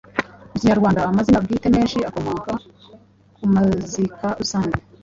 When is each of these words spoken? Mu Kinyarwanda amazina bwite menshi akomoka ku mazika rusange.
Mu 0.51 0.57
Kinyarwanda 0.59 0.99
amazina 1.09 1.43
bwite 1.45 1.67
menshi 1.75 1.97
akomoka 2.09 2.51
ku 3.35 3.43
mazika 3.53 4.27
rusange. 4.39 4.77